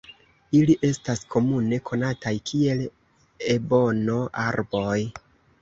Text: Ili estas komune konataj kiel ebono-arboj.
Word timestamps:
Ili 0.59 0.75
estas 0.87 1.19
komune 1.35 1.79
konataj 1.89 2.33
kiel 2.53 2.83
ebono-arboj. 3.57 4.99